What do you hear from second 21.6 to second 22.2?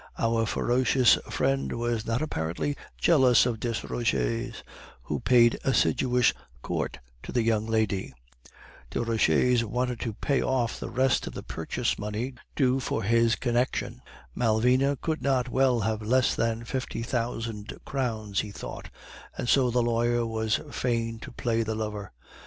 the lover.